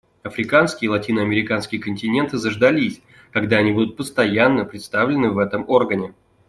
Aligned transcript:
Африканский 0.23 0.87
и 0.87 0.89
латиноамериканский 0.89 1.77
континенты 1.77 2.39
заждались, 2.39 3.01
когда 3.31 3.57
они 3.57 3.71
будут 3.71 3.97
постоянно 3.97 4.65
представлены 4.65 5.29
в 5.29 5.37
этом 5.37 5.63
органе. 5.69 6.15